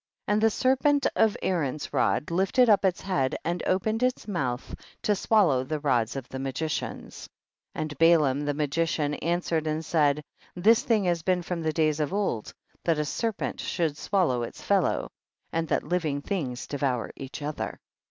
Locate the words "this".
10.55-10.81